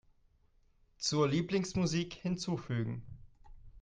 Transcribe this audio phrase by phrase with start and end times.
[0.97, 3.03] Zur Lieblingsmusik hinzufügen.